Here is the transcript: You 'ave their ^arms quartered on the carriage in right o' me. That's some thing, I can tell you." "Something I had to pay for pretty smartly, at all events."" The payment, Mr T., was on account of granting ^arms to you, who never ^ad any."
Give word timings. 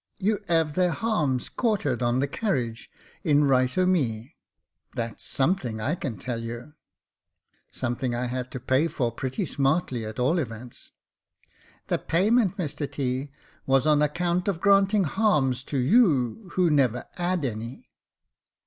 You 0.17 0.39
'ave 0.49 0.71
their 0.71 0.93
^arms 0.93 1.47
quartered 1.55 2.01
on 2.01 2.17
the 2.21 2.27
carriage 2.27 2.89
in 3.23 3.43
right 3.43 3.77
o' 3.77 3.85
me. 3.85 4.35
That's 4.95 5.23
some 5.23 5.55
thing, 5.55 5.79
I 5.79 5.93
can 5.93 6.17
tell 6.17 6.39
you." 6.39 6.73
"Something 7.71 8.15
I 8.15 8.25
had 8.25 8.49
to 8.53 8.59
pay 8.59 8.87
for 8.87 9.11
pretty 9.11 9.45
smartly, 9.45 10.03
at 10.03 10.17
all 10.17 10.39
events."" 10.39 10.89
The 11.87 11.99
payment, 11.99 12.57
Mr 12.57 12.91
T., 12.91 13.29
was 13.67 13.85
on 13.85 14.01
account 14.01 14.47
of 14.47 14.59
granting 14.59 15.03
^arms 15.05 15.63
to 15.65 15.77
you, 15.77 16.49
who 16.55 16.71
never 16.71 17.05
^ad 17.19 17.45
any." 17.45 17.91